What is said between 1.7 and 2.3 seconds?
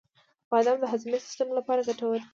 ګټور دي.